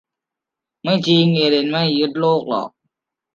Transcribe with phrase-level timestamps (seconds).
[0.83, 2.69] ไม่จริง เอเลี่ยนไม่ยึดโลกหรอก